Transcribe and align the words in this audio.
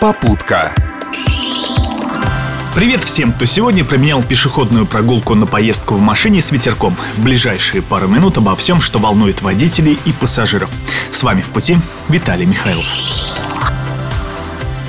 Попутка. 0.00 0.74
Привет 2.74 3.04
всем, 3.04 3.32
кто 3.32 3.44
сегодня 3.44 3.84
променял 3.84 4.22
пешеходную 4.22 4.86
прогулку 4.86 5.34
на 5.34 5.44
поездку 5.44 5.96
в 5.96 6.00
машине 6.00 6.40
с 6.40 6.52
ветерком. 6.52 6.96
В 7.16 7.22
ближайшие 7.22 7.82
пару 7.82 8.08
минут 8.08 8.38
обо 8.38 8.56
всем, 8.56 8.80
что 8.80 8.98
волнует 8.98 9.42
водителей 9.42 9.98
и 10.06 10.12
пассажиров. 10.12 10.70
С 11.10 11.22
вами 11.22 11.42
в 11.42 11.50
пути 11.50 11.76
Виталий 12.08 12.46
Михайлов. 12.46 12.86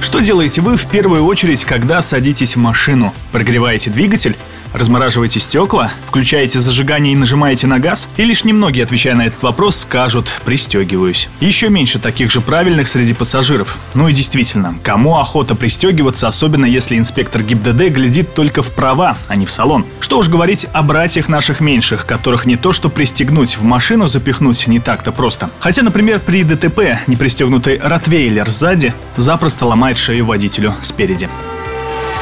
Что 0.00 0.20
делаете 0.20 0.62
вы 0.62 0.78
в 0.78 0.86
первую 0.86 1.26
очередь, 1.26 1.66
когда 1.66 2.00
садитесь 2.00 2.56
в 2.56 2.60
машину? 2.60 3.12
Прогреваете 3.30 3.90
двигатель? 3.90 4.38
Размораживаете 4.74 5.38
стекла? 5.38 5.92
Включаете 6.04 6.58
зажигание 6.58 7.12
и 7.12 7.16
нажимаете 7.16 7.68
на 7.68 7.78
газ? 7.78 8.08
И 8.16 8.24
лишь 8.24 8.42
немногие, 8.42 8.82
отвечая 8.82 9.14
на 9.14 9.24
этот 9.24 9.40
вопрос, 9.44 9.76
скажут 9.76 10.28
«пристегиваюсь». 10.44 11.28
Еще 11.38 11.68
меньше 11.68 12.00
таких 12.00 12.32
же 12.32 12.40
правильных 12.40 12.88
среди 12.88 13.14
пассажиров. 13.14 13.76
Ну 13.94 14.08
и 14.08 14.12
действительно, 14.12 14.74
кому 14.82 15.16
охота 15.16 15.54
пристегиваться, 15.54 16.26
особенно 16.26 16.66
если 16.66 16.98
инспектор 16.98 17.42
ГИБДД 17.42 17.88
глядит 17.90 18.34
только 18.34 18.62
в 18.62 18.72
права, 18.72 19.16
а 19.28 19.36
не 19.36 19.46
в 19.46 19.52
салон? 19.52 19.86
Что 20.00 20.18
уж 20.18 20.28
говорить 20.28 20.66
о 20.72 20.82
братьях 20.82 21.28
наших 21.28 21.60
меньших, 21.60 22.04
которых 22.04 22.44
не 22.44 22.56
то 22.56 22.72
что 22.72 22.88
пристегнуть, 22.88 23.56
в 23.56 23.62
машину 23.62 24.08
запихнуть 24.08 24.66
не 24.66 24.80
так-то 24.80 25.12
просто. 25.12 25.50
Хотя, 25.60 25.82
например, 25.82 26.18
при 26.18 26.42
ДТП 26.42 26.98
непристегнутый 27.06 27.78
ротвейлер 27.80 28.50
сзади 28.50 28.92
запросто 29.16 29.66
ломает 29.66 29.98
шею 29.98 30.26
водителю 30.26 30.74
спереди. 30.82 31.28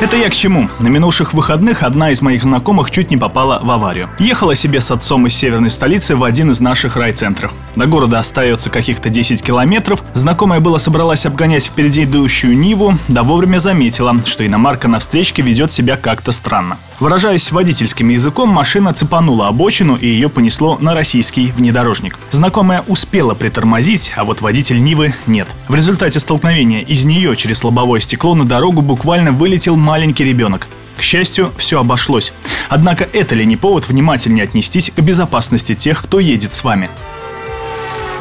Это 0.00 0.16
я 0.16 0.30
к 0.30 0.34
чему? 0.34 0.68
На 0.80 0.88
минувших 0.88 1.32
выходных 1.32 1.82
одна 1.82 2.10
из 2.10 2.22
моих 2.22 2.42
знакомых 2.42 2.90
чуть 2.90 3.10
не 3.10 3.16
попала 3.16 3.60
в 3.62 3.70
аварию. 3.70 4.10
Ехала 4.18 4.54
себе 4.54 4.80
с 4.80 4.90
отцом 4.90 5.26
из 5.26 5.34
северной 5.34 5.70
столицы 5.70 6.16
в 6.16 6.24
один 6.24 6.50
из 6.50 6.60
наших 6.60 6.96
райцентров. 6.96 7.52
До 7.76 7.86
города 7.86 8.18
остается 8.18 8.68
каких-то 8.68 9.10
10 9.10 9.42
километров. 9.42 10.02
Знакомая 10.14 10.60
была 10.60 10.78
собралась 10.78 11.24
обгонять 11.24 11.66
впереди 11.66 12.04
идущую 12.04 12.58
Ниву, 12.58 12.98
да 13.06 13.22
вовремя 13.22 13.58
заметила, 13.58 14.14
что 14.26 14.44
иномарка 14.44 14.88
на 14.88 14.98
встречке 14.98 15.42
ведет 15.42 15.70
себя 15.70 15.96
как-то 15.96 16.32
странно. 16.32 16.78
Выражаясь 17.02 17.50
водительским 17.50 18.10
языком, 18.10 18.48
машина 18.48 18.94
цепанула 18.94 19.48
обочину 19.48 19.96
и 19.96 20.06
ее 20.06 20.28
понесло 20.28 20.78
на 20.80 20.94
российский 20.94 21.50
внедорожник. 21.50 22.16
Знакомая 22.30 22.84
успела 22.86 23.34
притормозить, 23.34 24.12
а 24.14 24.22
вот 24.22 24.40
водитель 24.40 24.80
Нивы 24.82 25.12
нет. 25.26 25.48
В 25.66 25.74
результате 25.74 26.20
столкновения 26.20 26.80
из 26.80 27.04
нее 27.04 27.34
через 27.34 27.64
лобовое 27.64 28.00
стекло 28.00 28.36
на 28.36 28.44
дорогу 28.44 28.82
буквально 28.82 29.32
вылетел 29.32 29.76
маленький 29.82 30.24
ребенок. 30.24 30.68
К 30.96 31.02
счастью, 31.02 31.52
все 31.56 31.80
обошлось. 31.80 32.32
Однако 32.68 33.08
это 33.12 33.34
ли 33.34 33.44
не 33.44 33.56
повод 33.56 33.88
внимательнее 33.88 34.44
отнестись 34.44 34.90
к 34.94 35.00
безопасности 35.00 35.74
тех, 35.74 36.02
кто 36.02 36.20
едет 36.20 36.54
с 36.54 36.64
вами? 36.64 36.88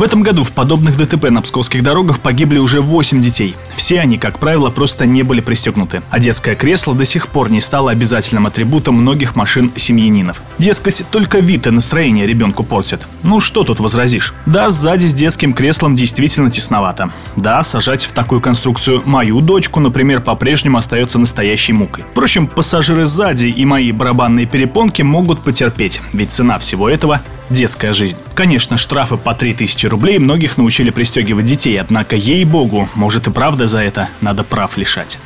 В 0.02 0.04
этом 0.04 0.24
году 0.24 0.44
в 0.44 0.52
подобных 0.52 0.98
ДТП 0.98 1.30
на 1.30 1.44
псковских 1.44 1.84
дорогах 1.84 2.22
погибли 2.22 2.58
уже 2.58 2.82
8 2.82 3.22
детей. 3.22 3.56
Все 3.76 4.00
они, 4.00 4.18
как 4.18 4.40
правило, 4.40 4.72
просто 4.72 5.06
не 5.06 5.22
были 5.22 5.42
пристегнуты. 5.42 6.02
А 6.10 6.18
детское 6.18 6.56
кресло 6.56 6.96
до 6.96 7.06
сих 7.06 7.28
пор 7.28 7.52
не 7.52 7.62
стало 7.62 7.92
обязательным 7.92 8.48
атрибутом 8.48 8.96
многих 8.96 9.36
машин 9.36 9.72
семьянинов. 9.76 10.42
Дескать, 10.58 11.06
только 11.12 11.38
вид 11.38 11.68
и 11.68 11.70
настроение 11.70 12.26
ребенку 12.26 12.64
портят. 12.64 13.08
Ну 13.22 13.40
что 13.40 13.64
тут 13.64 13.80
возразишь? 13.80 14.34
Да, 14.48 14.72
сзади 14.72 15.06
с 15.06 15.14
детским 15.14 15.54
креслом 15.54 15.94
действительно 15.94 16.50
тесновато. 16.50 17.14
Да, 17.36 17.62
сажать 17.62 18.04
в 18.04 18.12
такую 18.12 18.42
конструкцию 18.42 19.04
мою 19.06 19.40
дочку, 19.40 19.80
например, 19.80 20.22
по-прежнему 20.22 20.80
остается 20.80 21.20
настоящей 21.20 21.74
мукой. 21.74 22.06
Впрочем, 22.12 22.48
пассажиры 22.48 23.06
сзади 23.06 23.46
и 23.46 23.66
мои 23.66 23.92
барабанные 23.92 24.48
перепонки 24.48 25.04
могут 25.04 25.44
потерпеть, 25.44 26.02
ведь 26.12 26.32
цена 26.32 26.58
всего 26.58 26.90
этого 26.90 27.22
детская 27.52 27.94
жизнь. 27.94 28.18
Конечно, 28.34 28.78
штрафы 28.78 29.18
по 29.18 29.34
3000 29.34 29.86
рублей 29.88 30.20
многих 30.20 30.58
научили 30.58 30.90
пристегивать 30.90 31.46
детей, 31.46 31.80
однако, 31.80 32.16
ей-богу, 32.16 32.90
может 32.96 33.28
и 33.28 33.32
правда 33.32 33.68
за 33.68 33.84
это 33.84 34.10
надо 34.22 34.44
прав 34.44 34.78
лишать. 34.78 35.20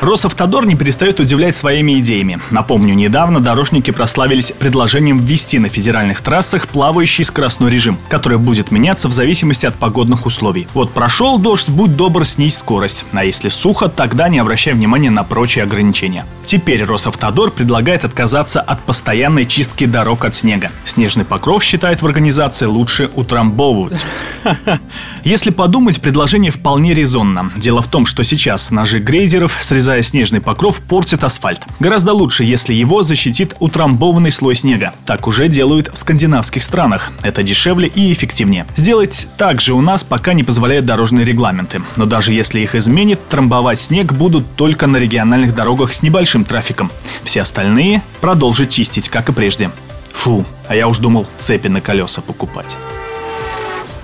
Росавтодор 0.00 0.66
не 0.66 0.74
перестает 0.74 1.20
удивлять 1.20 1.54
своими 1.54 1.98
идеями. 2.00 2.38
Напомню, 2.50 2.94
недавно 2.94 3.40
дорожники 3.40 3.90
прославились 3.90 4.52
предложением 4.52 5.18
ввести 5.18 5.58
на 5.58 5.68
федеральных 5.68 6.20
трассах 6.20 6.68
плавающий 6.68 7.24
скоростной 7.24 7.70
режим, 7.70 7.98
который 8.08 8.38
будет 8.38 8.70
меняться 8.70 9.08
в 9.08 9.12
зависимости 9.12 9.66
от 9.66 9.74
погодных 9.74 10.26
условий. 10.26 10.66
Вот 10.74 10.92
прошел 10.92 11.38
дождь, 11.38 11.68
будь 11.68 11.96
добр, 11.96 12.24
снизь 12.24 12.56
скорость. 12.56 13.04
А 13.12 13.24
если 13.24 13.48
сухо, 13.48 13.88
тогда 13.88 14.28
не 14.28 14.38
обращай 14.38 14.74
внимания 14.74 15.10
на 15.10 15.24
прочие 15.24 15.64
ограничения. 15.64 16.26
Теперь 16.44 16.84
Росавтодор 16.84 17.50
предлагает 17.50 18.04
отказаться 18.04 18.60
от 18.60 18.80
постоянной 18.80 19.46
чистки 19.46 19.86
дорог 19.86 20.24
от 20.24 20.34
снега. 20.34 20.70
Снежный 20.84 21.24
покров, 21.24 21.64
считает 21.64 22.02
в 22.02 22.06
организации, 22.06 22.66
лучше 22.66 23.10
утрамбовывать. 23.14 24.04
Если 25.24 25.50
подумать, 25.50 26.00
предложение 26.00 26.50
вполне 26.50 26.92
резонно. 26.92 27.50
Дело 27.56 27.80
в 27.80 27.88
том, 27.88 28.04
что 28.04 28.24
сейчас 28.24 28.70
ножи 28.70 28.98
грейдеров, 28.98 29.56
срезая 29.94 30.02
снежный 30.02 30.40
покров, 30.40 30.80
портят 30.80 31.22
асфальт. 31.24 31.60
Гораздо 31.78 32.12
лучше, 32.12 32.44
если 32.44 32.74
его 32.74 33.02
защитит 33.02 33.54
утрамбованный 33.60 34.30
слой 34.30 34.54
снега. 34.54 34.92
Так 35.06 35.26
уже 35.26 35.48
делают 35.48 35.90
в 35.92 35.96
скандинавских 35.98 36.62
странах. 36.64 37.12
Это 37.22 37.42
дешевле 37.42 37.88
и 37.88 38.12
эффективнее. 38.12 38.66
Сделать 38.76 39.28
так 39.36 39.60
же 39.60 39.72
у 39.72 39.80
нас 39.80 40.02
пока 40.02 40.32
не 40.32 40.42
позволяют 40.42 40.86
дорожные 40.86 41.24
регламенты. 41.24 41.80
Но 41.96 42.06
даже 42.06 42.32
если 42.32 42.60
их 42.60 42.74
изменит, 42.74 43.20
трамбовать 43.28 43.78
снег 43.78 44.12
будут 44.12 44.56
только 44.56 44.86
на 44.86 44.96
региональных 44.96 45.54
дорогах 45.54 45.92
с 45.92 46.02
небольшим 46.02 46.44
трафиком. 46.44 46.90
Все 47.22 47.42
остальные 47.42 48.02
продолжат 48.20 48.70
чистить, 48.70 49.08
как 49.08 49.28
и 49.28 49.32
прежде. 49.32 49.70
Фу, 50.12 50.44
а 50.68 50.74
я 50.74 50.88
уж 50.88 50.98
думал 50.98 51.26
цепи 51.38 51.68
на 51.68 51.80
колеса 51.80 52.20
покупать. 52.20 52.76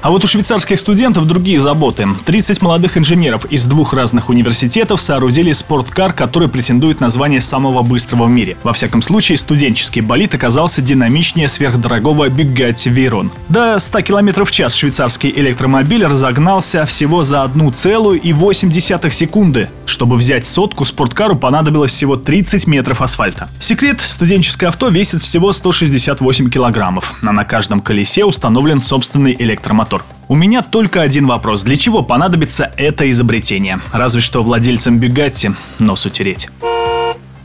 А 0.02 0.10
вот 0.10 0.24
у 0.24 0.26
швейцарских 0.26 0.80
студентов 0.80 1.26
другие 1.26 1.60
заботы. 1.60 2.08
30 2.24 2.62
молодых 2.62 2.96
инженеров 2.96 3.44
из 3.44 3.66
двух 3.66 3.92
разных 3.92 4.30
университетов 4.30 4.98
соорудили 4.98 5.52
спорткар, 5.52 6.14
который 6.14 6.48
претендует 6.48 7.00
на 7.00 7.10
звание 7.10 7.42
самого 7.42 7.82
быстрого 7.82 8.24
в 8.24 8.30
мире. 8.30 8.56
Во 8.62 8.72
всяком 8.72 9.02
случае, 9.02 9.36
студенческий 9.36 10.00
болид 10.00 10.34
оказался 10.34 10.80
динамичнее 10.80 11.48
сверхдорогого 11.48 12.28
Bugatti 12.28 12.90
Veyron. 12.90 13.30
До 13.50 13.78
100 13.78 14.00
км 14.00 14.44
в 14.46 14.50
час 14.50 14.74
швейцарский 14.74 15.34
электромобиль 15.36 16.06
разогнался 16.06 16.86
всего 16.86 17.22
за 17.22 17.44
1,8 17.44 19.10
секунды. 19.10 19.68
Чтобы 19.84 20.16
взять 20.16 20.46
сотку, 20.46 20.86
спорткару 20.86 21.36
понадобилось 21.36 21.92
всего 21.92 22.16
30 22.16 22.66
метров 22.66 23.02
асфальта. 23.02 23.50
Секрет– 23.60 24.00
студенческое 24.00 24.68
авто 24.68 24.88
весит 24.88 25.20
всего 25.20 25.52
168 25.52 26.48
килограммов, 26.48 27.16
а 27.22 27.32
на 27.32 27.44
каждом 27.44 27.82
колесе 27.82 28.24
установлен 28.24 28.80
собственный 28.80 29.36
электромотор 29.38 29.89
мотор. 29.90 30.04
У 30.28 30.36
меня 30.36 30.62
только 30.62 31.02
один 31.02 31.26
вопрос. 31.26 31.62
Для 31.62 31.76
чего 31.76 32.02
понадобится 32.02 32.72
это 32.76 33.10
изобретение? 33.10 33.80
Разве 33.92 34.20
что 34.20 34.42
владельцам 34.42 34.98
Бюгатти 34.98 35.52
нос 35.80 36.06
утереть. 36.06 36.48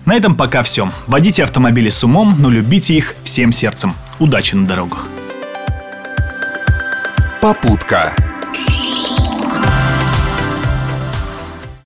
На 0.06 0.14
этом 0.14 0.36
пока 0.36 0.62
все. 0.62 0.92
Водите 1.08 1.44
автомобили 1.44 1.90
с 1.90 2.04
умом, 2.04 2.36
но 2.38 2.52
любите 2.52 2.94
их 2.94 3.16
всем 3.24 3.52
сердцем. 3.52 3.96
Удачи 4.20 4.54
на 4.54 4.68
дорогах. 4.68 5.08
Попутка. 7.42 8.14